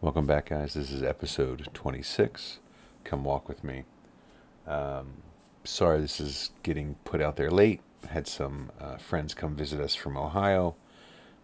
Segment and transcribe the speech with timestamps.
[0.00, 0.74] Welcome back, guys.
[0.74, 2.60] This is episode 26.
[3.02, 3.82] Come walk with me.
[4.64, 5.24] Um,
[5.64, 7.80] sorry, this is getting put out there late.
[8.08, 10.76] Had some uh, friends come visit us from Ohio.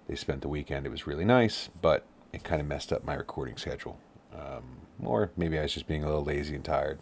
[0.06, 0.86] They spent the weekend.
[0.86, 3.98] It was really nice, but it kind of messed up my recording schedule.
[4.32, 7.00] Um, or maybe I was just being a little lazy and tired.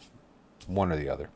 [0.66, 1.28] One or the other.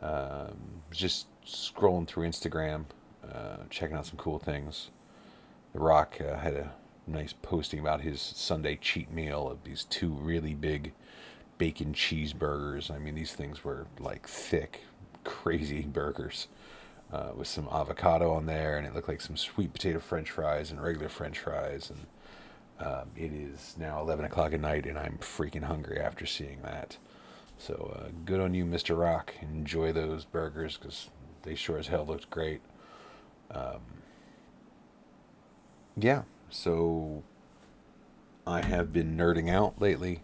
[0.00, 2.86] Um, just scrolling through Instagram,
[3.30, 4.88] uh, checking out some cool things.
[5.74, 6.72] The Rock uh, had a
[7.06, 10.92] nice posting about his Sunday cheat meal of these two really big
[11.58, 12.90] bacon cheeseburgers.
[12.90, 14.82] I mean, these things were like thick,
[15.22, 16.48] crazy burgers
[17.12, 20.70] uh, with some avocado on there, and it looked like some sweet potato French fries
[20.70, 21.90] and regular French fries.
[21.90, 26.60] And um, it is now 11 o'clock at night, and I'm freaking hungry after seeing
[26.62, 26.96] that.
[27.58, 28.98] So uh, good on you, Mr.
[28.98, 29.34] Rock.
[29.40, 31.10] Enjoy those burgers because
[31.42, 32.60] they sure as hell looked great.
[33.50, 33.80] Um,
[35.96, 36.22] yeah,
[36.54, 37.24] so
[38.46, 40.20] I have been nerding out lately.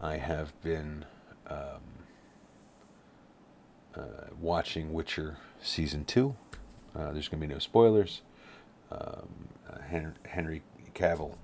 [0.00, 1.04] I have been
[1.46, 1.82] um,
[3.94, 6.34] uh, watching Witcher season two.
[6.96, 8.22] Uh, there's going to be no spoilers.
[8.90, 10.62] Um, uh, Henry, Henry
[10.94, 11.36] Cavill,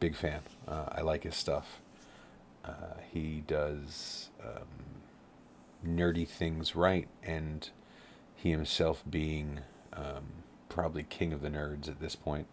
[0.00, 0.40] big fan.
[0.68, 1.80] Uh, I like his stuff.
[2.62, 4.68] Uh, he does um,
[5.84, 7.70] nerdy things right, and
[8.34, 9.60] he himself being
[9.94, 10.26] um,
[10.68, 12.48] probably king of the nerds at this point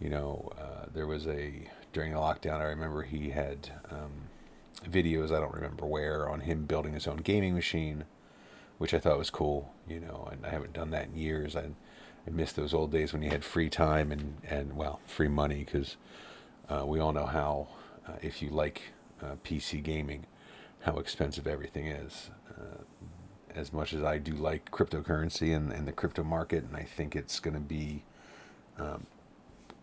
[0.00, 2.60] you know, uh, there was a during the lockdown.
[2.60, 4.10] I remember he had um,
[4.88, 5.26] videos.
[5.26, 8.04] I don't remember where on him building his own gaming machine,
[8.78, 9.72] which I thought was cool.
[9.88, 11.54] You know, and I haven't done that in years.
[11.54, 11.70] I
[12.26, 15.64] I miss those old days when you had free time and and well, free money
[15.64, 15.96] because
[16.68, 17.68] uh, we all know how
[18.08, 18.92] uh, if you like
[19.22, 20.26] uh, PC gaming,
[20.80, 22.30] how expensive everything is.
[22.48, 22.82] Uh,
[23.54, 27.16] as much as I do like cryptocurrency and, and the crypto market, and I think
[27.16, 28.04] it's going to be
[28.78, 29.06] um,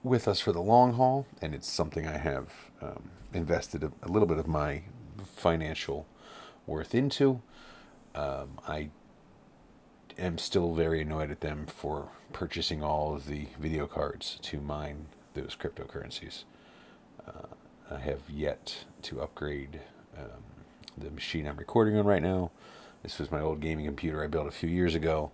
[0.04, 4.08] with us for the long haul, and it's something I have um, invested a, a,
[4.08, 4.84] little bit of my
[5.36, 6.06] financial
[6.66, 7.42] worth into.
[8.16, 8.90] Um, I
[10.18, 15.08] am still very annoyed at them for purchasing all of the video cards to mine
[15.34, 16.44] those cryptocurrencies.
[17.28, 17.48] Uh,
[17.92, 19.82] I have yet to upgrade
[20.18, 20.44] um,
[20.98, 22.52] the machine I'm recording on right now.
[23.04, 25.32] This was my old gaming computer I built a few years ago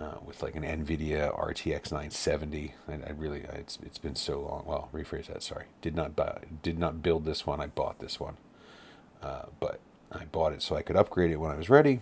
[0.00, 2.74] uh, with like an NVIDIA RTX 970.
[2.86, 4.64] And I really, it's it's been so long.
[4.66, 5.42] Well, rephrase that.
[5.42, 7.60] Sorry, did not buy, did not build this one.
[7.60, 8.36] I bought this one,
[9.22, 9.80] uh, but
[10.12, 12.00] I bought it so I could upgrade it when I was ready.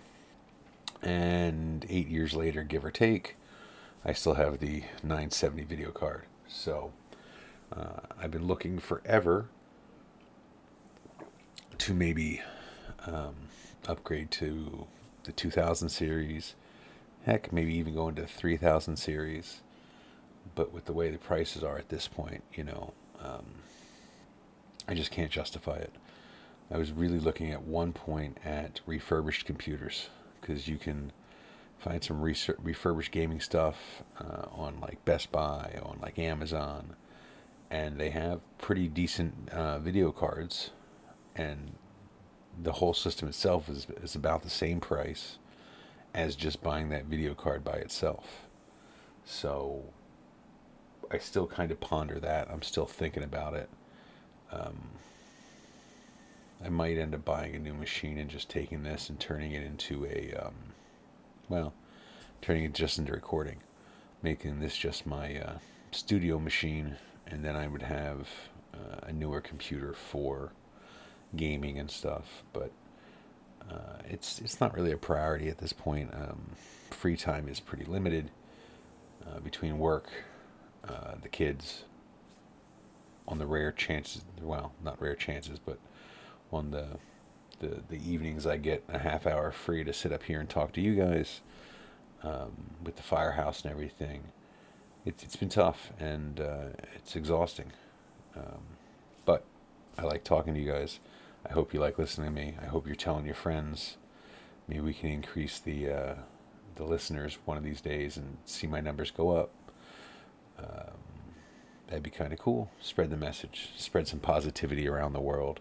[1.01, 3.35] And eight years later, give or take,
[4.03, 6.23] I still have the 970 video card.
[6.47, 6.91] So
[7.75, 9.45] uh, I've been looking forever
[11.77, 12.41] to maybe
[13.05, 13.35] um,
[13.87, 14.87] upgrade to
[15.23, 16.55] the 2000 series
[17.27, 19.59] Heck, maybe even go into 3000 series.
[20.55, 23.45] But with the way the prices are at this point, you know, um,
[24.87, 25.91] I just can't justify it.
[26.71, 30.07] I was really looking at one point at refurbished computers
[30.39, 31.11] because you can
[31.77, 36.95] find some refurbished gaming stuff uh, on like Best Buy, on like Amazon,
[37.69, 40.71] and they have pretty decent uh, video cards,
[41.35, 41.73] and
[42.63, 45.39] the whole system itself is is about the same price
[46.17, 48.47] as just buying that video card by itself.
[49.23, 49.83] So
[51.11, 52.49] I still kind of ponder that.
[52.49, 53.69] I'm still thinking about it.
[54.51, 54.89] Um,
[56.65, 59.61] I might end up buying a new machine and just taking this and turning it
[59.61, 60.55] into a, um,
[61.49, 61.73] well,
[62.41, 63.57] turning it just into recording,
[64.23, 65.57] making this just my uh,
[65.91, 66.95] studio machine,
[67.27, 68.27] and then I would have
[68.73, 70.51] uh, a newer computer for
[71.35, 72.41] gaming and stuff.
[72.53, 72.71] But
[73.69, 76.13] uh, it's it's not really a priority at this point.
[76.13, 76.51] Um,
[76.91, 78.31] free time is pretty limited
[79.25, 80.09] uh, between work,
[80.87, 81.83] uh, the kids.
[83.27, 85.79] On the rare chances, well, not rare chances, but
[86.51, 86.87] on the,
[87.59, 90.71] the the evenings I get a half hour free to sit up here and talk
[90.73, 91.41] to you guys
[92.23, 92.51] um,
[92.81, 94.23] with the firehouse and everything.
[95.05, 97.73] It's it's been tough and uh, it's exhausting,
[98.35, 98.61] um,
[99.25, 99.43] but
[99.97, 100.99] I like talking to you guys.
[101.49, 102.55] I hope you like listening to me.
[102.61, 103.97] I hope you're telling your friends.
[104.67, 106.15] Maybe we can increase the uh,
[106.75, 109.51] the listeners one of these days and see my numbers go up.
[110.59, 110.97] Um,
[111.87, 112.69] that'd be kind of cool.
[112.81, 113.69] Spread the message.
[113.77, 115.59] Spread some positivity around the world.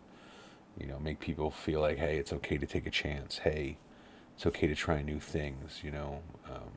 [0.78, 3.38] You know, make people feel like, hey, it's okay to take a chance.
[3.38, 3.78] Hey,
[4.34, 5.80] it's okay to try new things.
[5.84, 6.72] You know, um,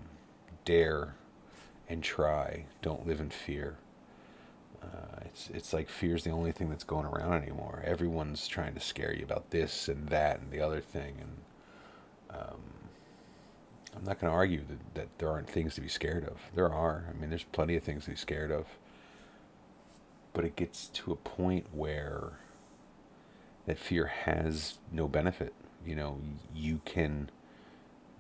[0.65, 1.15] dare
[1.89, 2.65] and try.
[2.81, 3.77] Don't live in fear.
[4.83, 7.83] Uh, it's it's like fear's the only thing that's going around anymore.
[7.85, 11.37] Everyone's trying to scare you about this and that and the other thing, and
[12.39, 12.61] um,
[13.95, 16.39] I'm not going to argue that, that there aren't things to be scared of.
[16.55, 17.05] There are.
[17.09, 18.67] I mean, there's plenty of things to be scared of.
[20.33, 22.33] but it gets to a point where
[23.65, 25.53] that fear has no benefit.
[25.85, 26.19] You know,
[26.53, 27.29] you can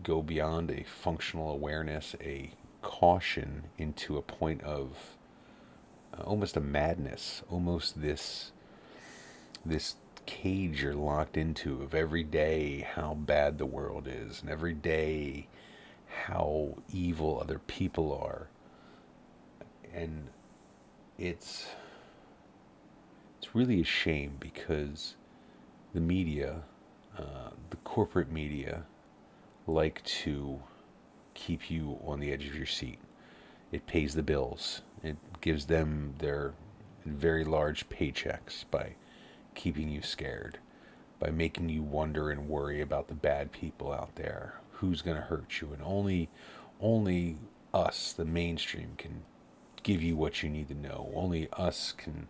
[0.03, 2.51] go beyond a functional awareness, a
[2.81, 5.17] caution, into a point of
[6.25, 8.51] almost a madness, almost this
[9.65, 9.95] this
[10.25, 15.47] cage you're locked into of every day how bad the world is, and every day
[16.25, 18.47] how evil other people are,
[19.93, 20.29] and
[21.17, 21.67] it's
[23.37, 25.15] it's really a shame because
[25.93, 26.61] the media,
[27.17, 28.83] uh, the corporate media,
[29.67, 30.59] like to
[31.33, 32.99] keep you on the edge of your seat.
[33.71, 34.81] It pays the bills.
[35.41, 36.53] Gives them their
[37.05, 38.95] very large paychecks by
[39.55, 40.59] keeping you scared,
[41.19, 45.23] by making you wonder and worry about the bad people out there, who's going to
[45.23, 46.29] hurt you, and only
[46.81, 47.37] only
[47.73, 49.23] us, the mainstream, can
[49.83, 51.11] give you what you need to know.
[51.15, 52.27] Only us can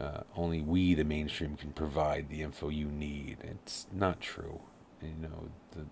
[0.00, 3.38] uh, only we, the mainstream, can provide the info you need.
[3.42, 4.60] It's not true.
[5.02, 5.86] You know, the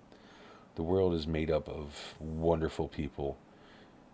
[0.76, 3.36] the world is made up of wonderful people,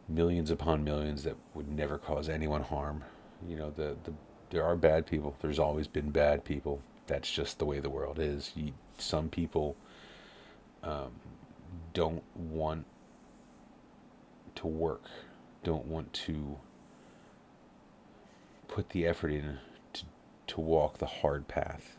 [0.08, 3.04] millions upon millions that would never cause anyone harm.
[3.46, 4.12] You know, the the
[4.50, 5.36] there are bad people.
[5.40, 6.80] There's always been bad people.
[7.06, 8.52] That's just the way the world is.
[8.54, 9.76] You, some people
[10.82, 11.12] um,
[11.92, 12.84] don't want
[14.56, 15.04] to work,
[15.64, 16.58] don't want to
[18.68, 19.58] put the effort in
[20.46, 21.96] to walk the hard path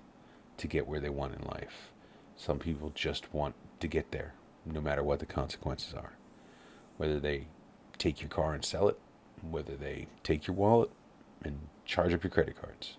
[0.57, 1.91] to get where they want in life.
[2.35, 4.33] Some people just want to get there,
[4.65, 6.13] no matter what the consequences are.
[6.97, 7.47] Whether they
[7.97, 8.99] take your car and sell it,
[9.49, 10.89] whether they take your wallet
[11.43, 12.97] and charge up your credit cards.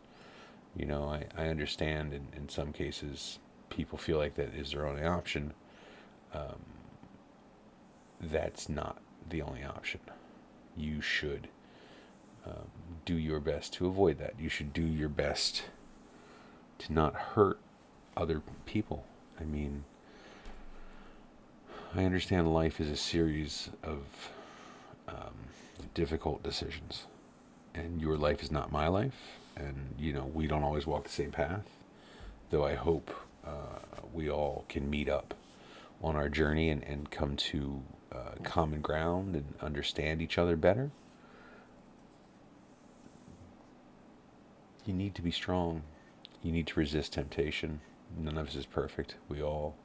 [0.76, 3.38] You know, I, I understand in, in some cases
[3.70, 5.52] people feel like that is their only option.
[6.34, 6.60] Um,
[8.20, 8.98] that's not
[9.28, 10.00] the only option.
[10.76, 11.48] You should
[12.46, 12.68] um,
[13.04, 14.34] do your best to avoid that.
[14.38, 15.64] You should do your best
[16.78, 17.58] to not hurt
[18.16, 19.04] other people.
[19.40, 19.84] I mean,
[21.94, 24.30] I understand life is a series of
[25.08, 25.34] um,
[25.94, 27.06] difficult decisions,
[27.74, 31.10] and your life is not my life, and you know we don't always walk the
[31.10, 31.66] same path.
[32.50, 33.10] Though I hope
[33.46, 33.80] uh,
[34.12, 35.34] we all can meet up
[36.02, 37.82] on our journey and, and come to
[38.12, 40.90] uh, common ground and understand each other better.
[44.88, 45.82] you need to be strong.
[46.42, 47.80] You need to resist temptation.
[48.16, 49.16] None of us is perfect.
[49.28, 49.76] We all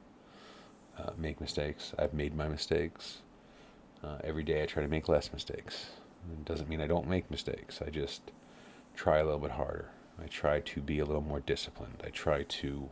[0.98, 1.92] uh, make mistakes.
[1.98, 3.18] I've made my mistakes.
[4.04, 5.86] Uh, every day I try to make less mistakes.
[6.30, 7.80] It doesn't mean I don't make mistakes.
[7.80, 8.32] I just
[8.94, 9.90] try a little bit harder.
[10.22, 12.02] I try to be a little more disciplined.
[12.04, 12.90] I try to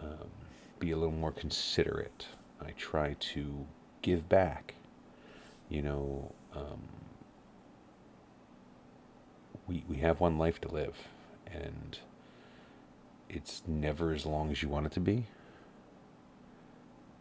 [0.00, 0.30] um,
[0.80, 2.26] be a little more considerate.
[2.60, 3.66] I try to
[4.02, 4.74] give back.
[5.68, 6.82] You know, um,
[9.68, 10.96] we, we have one life to live,
[11.46, 11.98] and
[13.30, 15.26] it's never as long as you want it to be.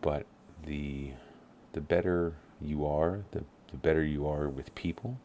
[0.02, 0.26] But
[0.66, 1.12] the
[1.72, 2.34] the better
[2.64, 5.18] you are, the, the better you are with people,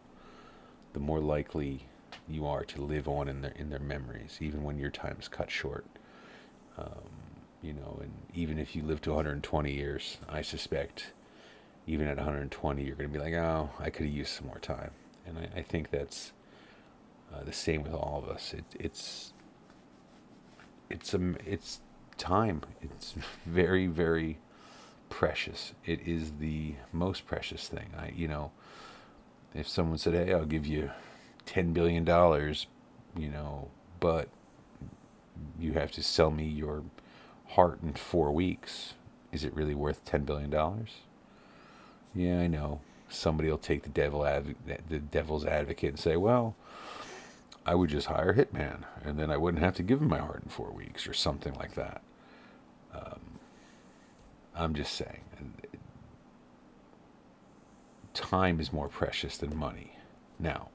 [0.93, 1.87] the more likely
[2.29, 5.29] you are to live on in their in their memories, even when your time is
[5.29, 5.87] cut short.
[6.76, 7.08] Um,
[7.62, 11.12] you know, and even if you live to 120 years, I suspect
[11.87, 14.58] even at 120, you're going to be like, oh, I could have used some more
[14.58, 14.91] time.
[15.26, 16.32] And I, I think that's
[17.34, 18.55] uh, the same with all of us.
[18.55, 19.32] It, it's
[20.91, 21.81] it's a it's
[22.17, 22.62] time.
[22.82, 23.15] It's
[23.46, 24.39] very very
[25.10, 25.74] precious.
[25.84, 27.91] It is the most precious thing.
[27.98, 28.50] I you know,
[29.55, 30.91] if someone said, "Hey, I'll give you
[31.46, 32.67] ten billion dollars,"
[33.17, 33.69] you know,
[34.00, 34.29] but
[35.58, 36.82] you have to sell me your
[37.50, 38.94] heart in four weeks.
[39.32, 40.91] Is it really worth ten billion dollars?
[42.15, 42.81] Yeah, I know.
[43.10, 44.55] Somebody will take the devil adv-
[44.88, 46.55] the devil's advocate and say, "Well,
[47.69, 50.43] I would just hire Hitman, and then I wouldn't have to give him my heart
[50.43, 52.00] in four weeks or something like that.
[52.94, 53.20] Um,
[54.58, 55.22] I'm just saying,
[58.12, 59.96] time is more precious than money.
[60.38, 60.70] Now,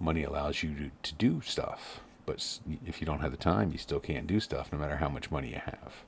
[0.00, 3.78] money allows you to, to do stuff, but if you don't have the time, you
[3.78, 6.04] still can't do stuff no matter how much money you have.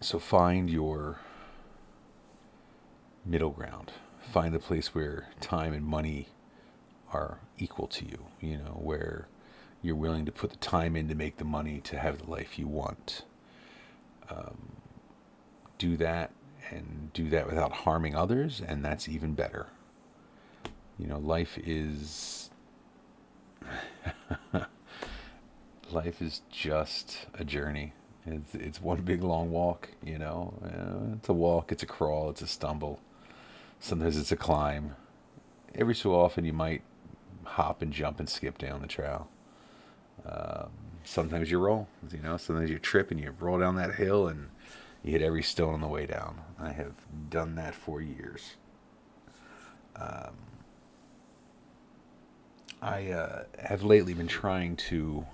[0.00, 1.20] So find your
[3.24, 3.92] middle ground.
[4.20, 6.28] Find the place where time and money
[7.12, 9.26] are equal to you, you know, where
[9.82, 12.58] you're willing to put the time in to make the money to have the life
[12.58, 13.24] you want.
[14.28, 14.79] Um,
[15.80, 16.30] do that
[16.70, 19.66] and do that without harming others, and that's even better.
[20.98, 22.50] You know, life is.
[25.90, 27.94] life is just a journey.
[28.26, 30.54] It's, it's one big long walk, you know.
[30.62, 33.00] Uh, it's a walk, it's a crawl, it's a stumble.
[33.80, 34.94] Sometimes it's a climb.
[35.74, 36.82] Every so often you might
[37.44, 39.28] hop and jump and skip down the trail.
[40.26, 40.68] Um,
[41.02, 42.36] sometimes you roll, you know.
[42.36, 44.50] Sometimes you trip and you roll down that hill and
[45.02, 46.40] you hit every stone on the way down.
[46.58, 46.94] I have
[47.30, 48.56] done that for years.
[49.96, 50.34] Um,
[52.82, 55.26] I uh, have lately been trying to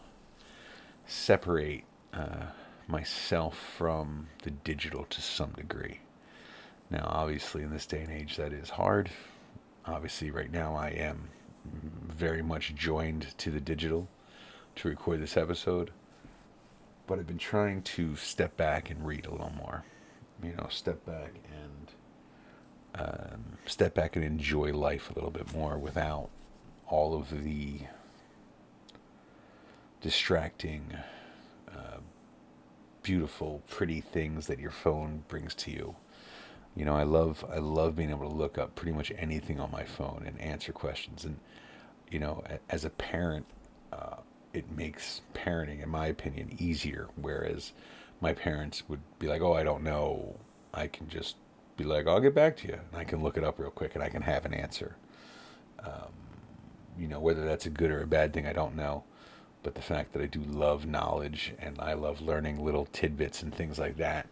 [1.06, 2.46] separate uh,
[2.88, 6.00] myself from the digital to some degree.
[6.90, 9.11] Now, obviously, in this day and age, that is hard.
[9.85, 11.28] Obviously, right now, I am
[12.08, 14.08] very much joined to the digital
[14.76, 15.90] to record this episode.
[17.06, 19.84] But I've been trying to step back and read a little more.
[20.42, 21.92] You know, step back and
[22.98, 26.28] um, step back and enjoy life a little bit more without
[26.88, 27.80] all of the
[30.00, 30.94] distracting,
[31.68, 31.98] uh,
[33.02, 35.96] beautiful, pretty things that your phone brings to you.
[36.75, 39.70] You know, I love I love being able to look up pretty much anything on
[39.70, 41.25] my phone and answer questions.
[41.25, 41.38] And
[42.10, 43.46] you know, as a parent,
[43.92, 44.16] uh,
[44.56, 47.08] it makes parenting, in my opinion, easier.
[47.16, 47.72] Whereas
[48.20, 50.36] my parents would be like, "Oh, I don't know."
[50.75, 51.36] I can just
[51.76, 53.94] be like, "I'll get back to you," and I can look it up real quick,
[53.94, 54.96] and I can have an answer.
[55.78, 56.12] Um,
[56.98, 59.04] you know, whether that's a good or a bad thing, I don't know.
[59.62, 63.54] But the fact that I do love knowledge and I love learning little tidbits and
[63.54, 64.28] things like that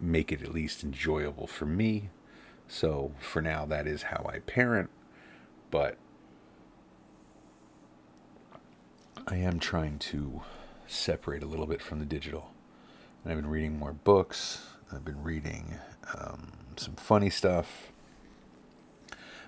[0.00, 2.10] make it at least enjoyable for me.
[2.68, 4.90] So for now, that is how I parent.
[5.70, 5.96] But
[9.32, 10.42] I am trying to
[10.86, 12.50] separate a little bit from the digital.
[13.24, 14.66] And I've been reading more books.
[14.92, 15.76] I've been reading
[16.14, 17.90] um, some funny stuff.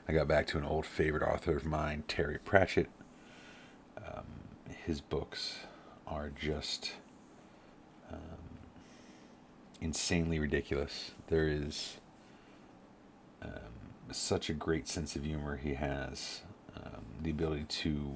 [0.09, 2.88] I got back to an old favorite author of mine, Terry Pratchett.
[3.99, 4.25] Um,
[4.87, 5.59] his books
[6.07, 6.93] are just
[8.11, 8.19] um,
[9.83, 11.11] insanely ridiculous.
[11.26, 11.99] There is
[13.43, 13.50] um,
[14.12, 16.41] such a great sense of humor he has,
[16.75, 18.14] um, the ability to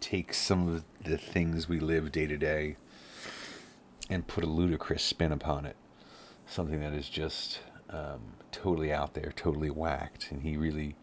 [0.00, 2.76] take some of the things we live day to day
[4.08, 5.76] and put a ludicrous spin upon it.
[6.46, 7.60] Something that is just
[7.90, 8.20] um,
[8.52, 10.94] totally out there, totally whacked, and he really,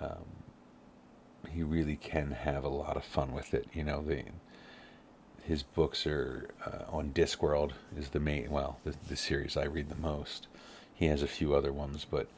[0.00, 0.24] um,
[1.50, 3.68] he really can have a lot of fun with it.
[3.74, 4.24] You know, the
[5.44, 9.88] his books are uh, on Discworld is the main, well, the, the series I read
[9.88, 10.46] the most.
[10.94, 12.28] He has a few other ones, but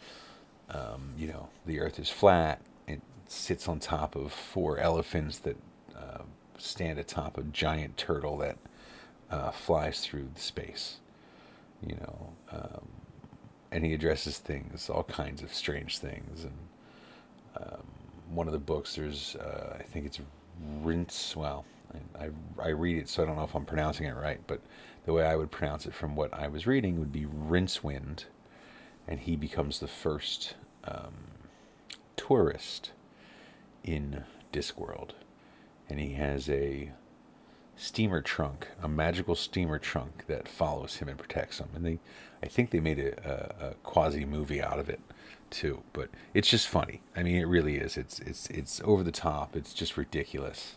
[0.70, 2.60] um, you know, the Earth is flat.
[2.88, 5.56] It sits on top of four elephants that
[6.58, 8.56] stand atop a giant turtle that
[9.30, 10.98] uh, flies through space.
[11.86, 12.88] You know, um,
[13.70, 16.44] and he addresses things, all kinds of strange things.
[16.44, 16.54] And
[17.56, 17.82] um,
[18.30, 20.20] one of the books, there's, uh, I think it's
[20.82, 21.36] Rince.
[21.36, 21.64] Well,
[22.18, 22.30] I, I,
[22.62, 24.60] I read it, so I don't know if I'm pronouncing it right, but
[25.04, 28.24] the way I would pronounce it from what I was reading would be Rincewind,
[29.06, 31.14] and he becomes the first um,
[32.16, 32.92] tourist
[33.82, 35.10] in Discworld,
[35.88, 36.90] and he has a
[37.76, 41.68] steamer trunk, a magical steamer trunk that follows him and protects him.
[41.74, 41.98] And they,
[42.42, 45.00] I think they made a, a, a quasi movie out of it
[45.50, 45.82] too.
[45.92, 47.00] But it's just funny.
[47.16, 47.96] I mean, it really is.
[47.96, 49.56] It's it's it's over the top.
[49.56, 50.76] It's just ridiculous.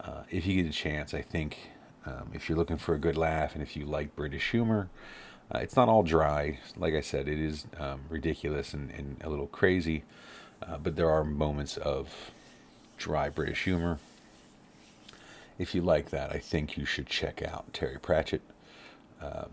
[0.00, 1.70] Uh, if you get a chance, I think
[2.06, 4.88] um, if you're looking for a good laugh and if you like British humor,
[5.54, 6.58] uh, it's not all dry.
[6.76, 10.04] Like I said, it is um, ridiculous and, and, a little crazy,
[10.62, 12.30] uh, but there are moments of
[12.96, 13.98] dry British humor
[15.60, 18.40] if you like that, I think you should check out Terry Pratchett.
[19.20, 19.50] Um,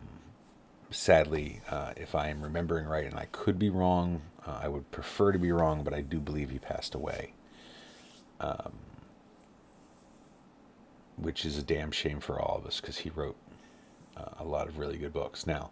[0.90, 4.90] sadly, uh, if I am remembering right, and I could be wrong, uh, I would
[4.90, 7.34] prefer to be wrong, but I do believe he passed away.
[8.40, 8.72] Um,
[11.18, 13.36] which is a damn shame for all of us because he wrote
[14.16, 15.46] uh, a lot of really good books.
[15.46, 15.72] Now,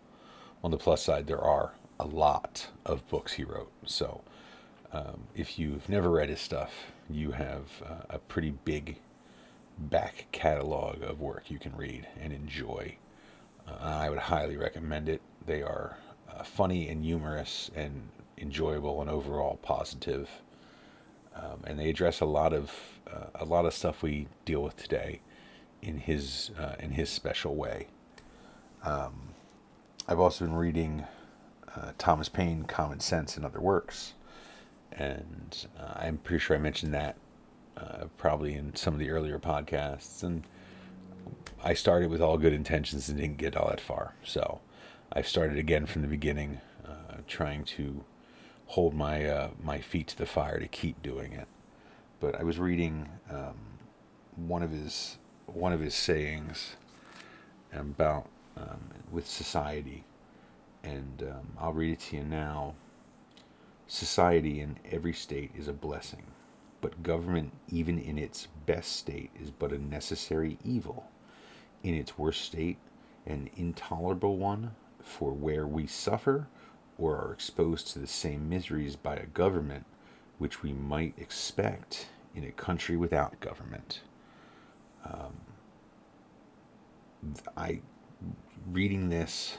[0.66, 3.72] on the plus side, there are a lot of books he wrote.
[3.86, 4.22] So,
[4.92, 6.74] um, if you've never read his stuff,
[7.10, 8.98] you have uh, a pretty big
[9.78, 12.98] back catalog of work you can read and enjoy.
[13.68, 15.22] Uh, I would highly recommend it.
[15.46, 15.98] They are
[16.32, 20.30] uh, funny and humorous and enjoyable and overall positive.
[21.36, 22.72] Um, and they address a lot of
[23.12, 25.22] uh, a lot of stuff we deal with today
[25.82, 27.88] in his uh, in his special way.
[28.84, 29.30] Um,
[30.08, 31.06] I've also been reading
[31.76, 34.14] uh, Thomas Paine, Common Sense, and Other Works,
[34.92, 37.18] and uh, I'm pretty sure I mentioned that
[37.78, 40.24] uh, probably in some of the earlier podcasts.
[40.24, 40.44] And
[41.64, 44.16] I started with all good intentions and didn't get all that far.
[44.24, 44.62] So
[45.12, 48.04] I've started again from the beginning, uh, trying to
[48.68, 51.48] hold my uh, my feet to the fire to keep doing it.
[52.20, 53.56] But I was reading um,
[54.36, 56.76] one of his one of his sayings
[57.74, 60.06] about um, with society,
[60.84, 62.76] and um, I'll read it to you now.
[63.88, 66.24] Society in every state is a blessing
[66.86, 71.10] but government, even in its best state, is but a necessary evil.
[71.82, 72.78] In its worst state,
[73.26, 76.46] an intolerable one, for where we suffer
[77.00, 79.84] or are exposed to the same miseries by a government
[80.38, 84.02] which we might expect in a country without government.
[85.06, 85.34] Um,
[87.58, 87.82] I
[88.72, 89.58] reading this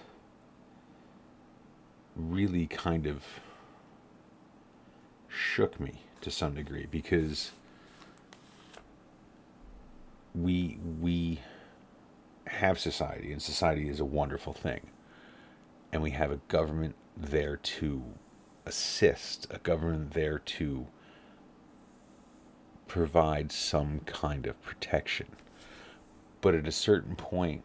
[2.14, 3.24] really kind of
[5.28, 7.52] shook me to some degree because
[10.34, 11.38] we we
[12.48, 14.88] have society and society is a wonderful thing.
[15.92, 18.02] And we have a government there to
[18.64, 20.88] assist a government there to
[22.88, 25.28] provide some kind of protection.
[26.40, 27.62] But at a certain point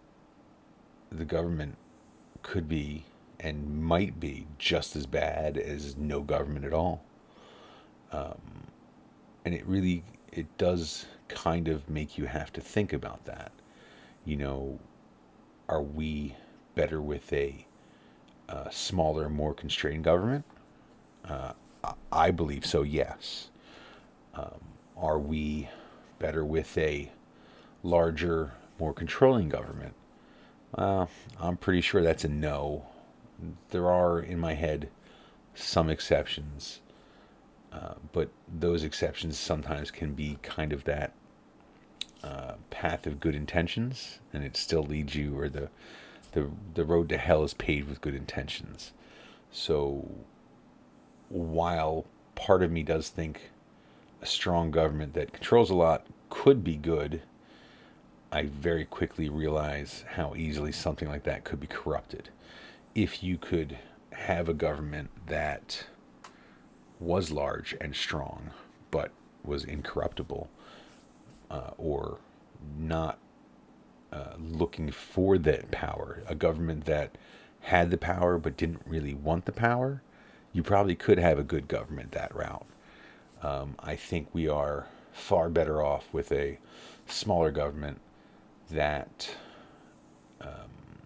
[1.12, 1.78] the government
[2.44, 3.06] could be
[3.40, 7.04] and might be just as bad as no government at all
[8.12, 8.38] um,
[9.46, 13.52] and it really it does kind of make you have to think about that.
[14.26, 14.80] You know
[15.72, 16.36] are we
[16.76, 17.66] better with a,
[18.50, 20.44] a smaller more constrained government?
[21.28, 21.54] Uh,
[22.12, 23.50] i believe so yes.
[24.36, 24.60] Um,
[24.98, 25.70] are we
[26.20, 27.12] better with a
[27.84, 29.94] larger more controlling government?
[30.78, 32.86] Well i'm pretty sure that's a no.
[33.70, 34.90] There are in my head
[35.56, 36.82] some exceptions
[37.72, 41.14] uh, but those exceptions sometimes can be kind of that
[42.24, 45.70] uh, path of good intentions, and it still leads you, or the
[46.34, 48.92] the the road to hell is paved with good intentions.
[49.52, 50.10] So,
[51.30, 53.52] while part of me does think
[54.22, 57.22] a strong government that controls a lot could be good,
[58.32, 62.30] I very quickly realize how easily something like that could be corrupted.
[62.96, 63.78] If you could
[64.12, 65.86] have a government that
[67.02, 68.52] was large and strong,
[68.92, 69.12] but
[69.44, 70.50] was incorruptible,
[71.50, 72.20] uh, or
[72.78, 73.18] not
[74.14, 77.18] uh, looking for that power, a government that
[77.62, 80.02] had the power but didn't really want the power,
[80.54, 82.66] you probably could have a good government that route.
[83.42, 86.60] Um, I think we are far better off with a
[87.08, 88.00] smaller government
[88.70, 89.36] that
[90.40, 91.00] um,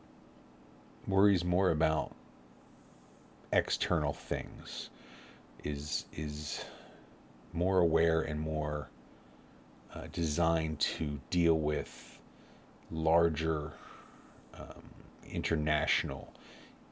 [1.07, 2.13] worries more about
[3.53, 4.89] external things
[5.65, 6.63] is is
[7.53, 8.89] more aware and more
[9.93, 12.19] uh, designed to deal with
[12.91, 13.71] larger
[14.53, 14.83] um,
[15.27, 16.31] international,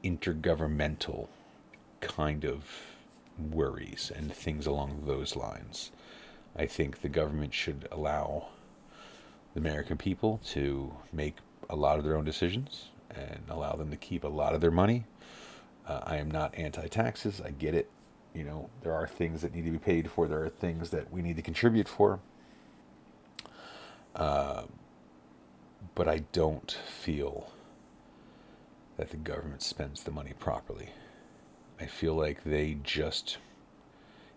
[0.02, 1.28] intergovernmental
[2.00, 2.64] kind of
[3.50, 5.90] worries and things along those lines.
[6.56, 8.48] I think the government should allow
[9.52, 11.36] the American people to make
[11.70, 14.70] a lot of their own decisions and allow them to keep a lot of their
[14.70, 15.04] money.
[15.86, 17.90] Uh, I am not anti taxes, I get it
[18.34, 21.12] you know, there are things that need to be paid for, there are things that
[21.12, 22.18] we need to contribute for.
[24.14, 24.64] Uh,
[25.94, 27.52] but I don't feel
[28.96, 30.90] that the government spends the money properly.
[31.80, 33.38] I feel like they just,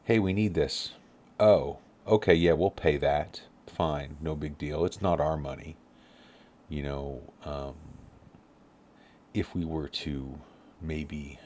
[0.03, 0.93] hey, we need this.
[1.39, 3.41] Oh, okay, yeah, we'll pay that.
[3.67, 4.85] Fine, no big deal.
[4.85, 5.75] It's not our money.
[6.69, 7.75] You know, um,
[9.33, 10.39] if we were to
[10.81, 11.39] maybe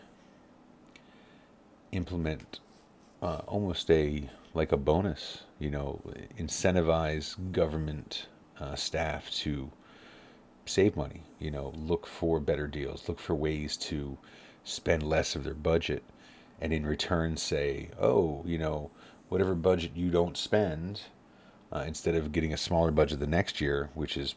[1.91, 2.59] implement
[3.21, 6.01] uh, almost a like a bonus, you know,
[6.37, 8.27] incentivize government
[8.59, 9.71] uh, staff to
[10.65, 14.17] save money, you know, look for better deals, look for ways to
[14.63, 16.03] spend less of their budget,
[16.59, 18.91] and in return say, oh, you know,
[19.29, 21.01] whatever budget you don't spend,
[21.71, 24.35] uh, instead of getting a smaller budget the next year, which is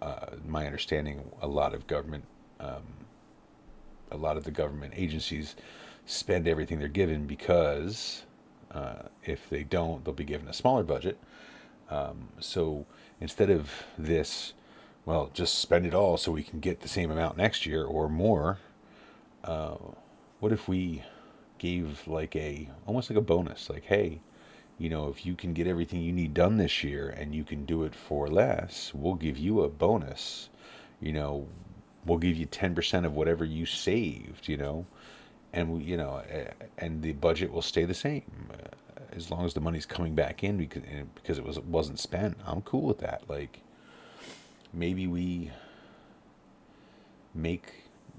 [0.00, 2.24] uh, my understanding, a lot of government,
[2.60, 2.82] um,
[4.12, 5.56] a lot of the government agencies
[6.06, 8.22] spend everything they're given because
[8.70, 11.18] uh, if they don't, they'll be given a smaller budget.
[11.90, 12.86] Um, so
[13.20, 14.54] instead of this,
[15.04, 18.08] well, just spend it all so we can get the same amount next year or
[18.08, 18.58] more.
[19.44, 19.76] Uh,
[20.40, 21.02] what if we
[21.58, 24.20] gave like a almost like a bonus, like, hey,
[24.78, 27.64] you know, if you can get everything you need done this year and you can
[27.64, 30.48] do it for less, we'll give you a bonus.
[31.00, 31.48] You know,
[32.06, 34.86] we'll give you 10% of whatever you saved, you know
[35.52, 36.22] and we, you know,
[36.78, 38.68] and the budget will stay the same uh,
[39.12, 40.82] as long as the money's coming back in because
[41.14, 42.36] because it was wasn't spent.
[42.46, 43.22] I'm cool with that.
[43.28, 43.60] Like
[44.72, 45.50] maybe we
[47.34, 47.72] make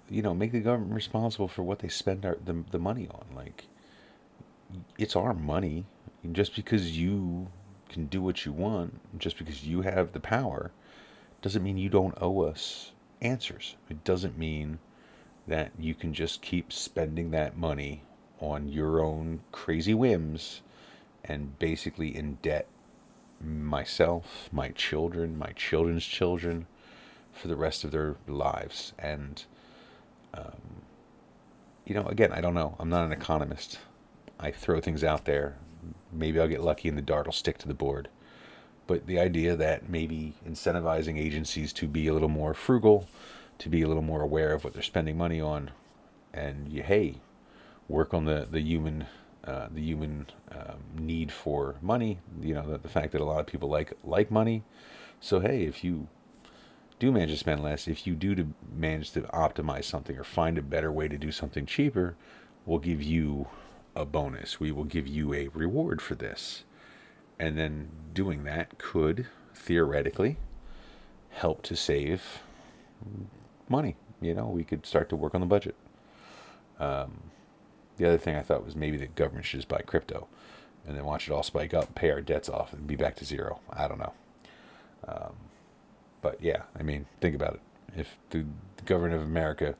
[0.09, 3.25] you know make the government responsible for what they spend our, the the money on.
[3.35, 3.65] Like
[4.97, 5.85] it's our money.
[6.31, 7.47] Just because you
[7.89, 10.71] can do what you want, just because you have the power,
[11.41, 13.75] doesn't mean you don't owe us answers.
[13.89, 14.79] It doesn't mean
[15.47, 18.03] that you can just keep spending that money
[18.39, 20.62] on your own crazy whims
[21.23, 22.67] and basically in debt
[23.41, 26.65] myself, my children, my children's children
[27.32, 28.93] for the rest of their lives.
[28.97, 29.43] And,
[30.34, 30.84] um,
[31.86, 32.75] you know, again, I don't know.
[32.79, 33.79] I'm not an economist.
[34.39, 35.58] I throw things out there.
[36.12, 38.10] Maybe I'll get lucky and the dart will stick to the board.
[38.88, 43.08] But the idea that maybe incentivizing agencies to be a little more frugal,
[43.59, 45.71] to be a little more aware of what they're spending money on,
[46.33, 47.21] and you, hey,
[47.87, 49.05] work on the the human
[49.45, 52.19] uh, the human um, need for money.
[52.41, 54.63] You know, the, the fact that a lot of people like like money.
[55.19, 56.07] So hey, if you
[56.99, 60.57] do manage to spend less, if you do to manage to optimize something or find
[60.57, 62.15] a better way to do something cheaper,
[62.65, 63.47] we'll give you
[63.95, 64.59] a bonus.
[64.59, 66.63] We will give you a reward for this.
[67.39, 70.37] And then doing that could theoretically
[71.31, 72.41] help to save
[73.69, 73.95] money.
[74.21, 75.76] You know, we could start to work on the budget.
[76.80, 77.21] Um,
[77.97, 80.28] the other thing I thought was maybe the government should just buy crypto
[80.88, 83.26] and then watch it all spike up, pay our debts off, and be back to
[83.26, 83.60] zero.
[83.71, 84.13] I don't know.
[85.08, 85.34] Um,
[86.21, 87.62] but yeah, I mean, think about it.
[87.95, 88.45] If the,
[88.78, 89.76] the government of America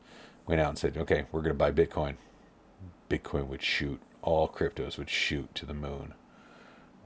[0.46, 2.16] went out and said, okay, we're going to buy Bitcoin,
[3.10, 6.14] Bitcoin would shoot, all cryptos would shoot to the moon.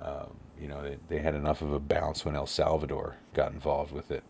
[0.02, 3.92] Um, you know, they, they had enough of a bounce when El Salvador got involved
[3.92, 4.24] with it.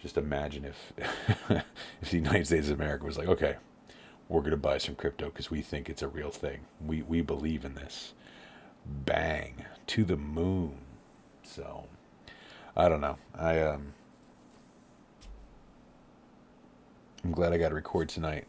[0.00, 0.92] Just imagine if
[2.00, 3.56] if the United States of America was like, okay,
[4.28, 6.60] we're to buy some crypto because we think it's a real thing.
[6.84, 8.12] We we believe in this.
[8.86, 10.78] Bang to the moon.
[11.42, 11.86] So
[12.76, 13.18] I don't know.
[13.34, 13.94] I um
[17.24, 18.46] I'm glad I got to record tonight.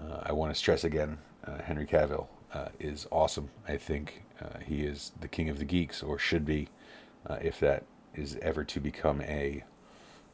[0.00, 3.50] Uh, I want to stress again, uh, Henry Cavill uh, is awesome.
[3.68, 6.68] I think uh, he is the king of the geeks, or should be,
[7.26, 7.84] uh, if that
[8.14, 9.64] is ever to become a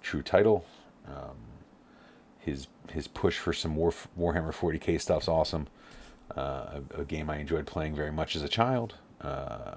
[0.03, 0.65] true title.
[1.07, 1.37] Um,
[2.39, 5.69] his his push for some War, Warhammer 40k stuff's awesome.
[6.37, 9.75] Uh, a, a, game I enjoyed playing very much as a child, uh,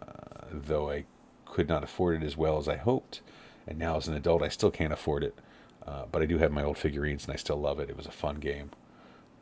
[0.51, 1.05] though I
[1.45, 3.21] could not afford it as well as I hoped.
[3.67, 5.35] And now as an adult, I still can't afford it.
[5.85, 7.89] Uh, but I do have my old figurines and I still love it.
[7.89, 8.69] It was a fun game.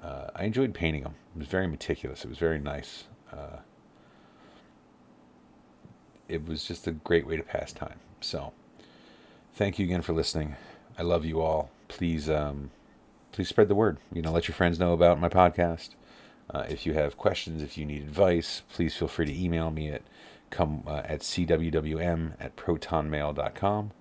[0.01, 1.15] Uh, I enjoyed painting them.
[1.35, 2.23] It was very meticulous.
[2.25, 3.05] It was very nice.
[3.31, 3.57] Uh,
[6.27, 7.99] it was just a great way to pass time.
[8.21, 8.53] So,
[9.53, 10.55] thank you again for listening.
[11.01, 11.71] I love you all.
[11.87, 12.69] Please um,
[13.31, 13.97] please spread the word.
[14.13, 15.95] You know, let your friends know about my podcast.
[16.47, 19.89] Uh, if you have questions, if you need advice, please feel free to email me
[19.89, 20.03] at
[20.51, 23.91] come uh, at cwwm at protonmail.com.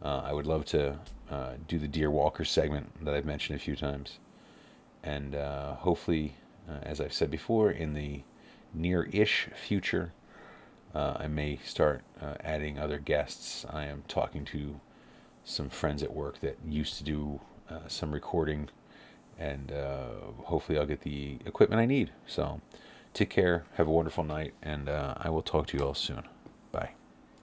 [0.00, 3.60] Uh, I would love to uh, do the Dear Walker segment that I've mentioned a
[3.60, 4.20] few times.
[5.02, 6.36] And uh, hopefully,
[6.70, 8.22] uh, as I've said before, in the
[8.72, 10.12] near ish future,
[10.94, 12.04] I may start
[12.40, 13.66] adding other guests.
[13.68, 14.80] I am talking to
[15.46, 18.68] some friends at work that used to do uh, some recording,
[19.38, 20.08] and uh,
[20.44, 22.10] hopefully I'll get the equipment I need.
[22.26, 22.60] So
[23.14, 26.24] take care, have a wonderful night, and uh, I will talk to you all soon.
[26.72, 26.90] Bye.